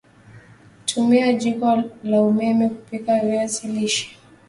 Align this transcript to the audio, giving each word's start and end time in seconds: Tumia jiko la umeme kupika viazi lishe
Tumia 0.85 1.33
jiko 1.33 1.71
la 2.09 2.21
umeme 2.31 2.65
kupika 2.69 3.19
viazi 3.19 3.67
lishe 3.73 4.05